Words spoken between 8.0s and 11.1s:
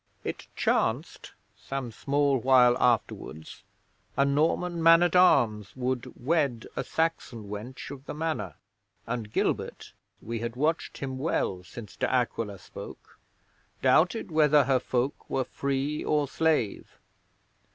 the Manor, and Gilbert (we had watched